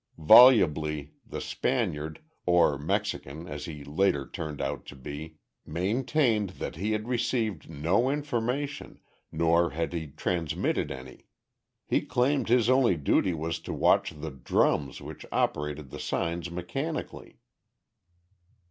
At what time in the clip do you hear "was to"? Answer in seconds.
13.35-13.73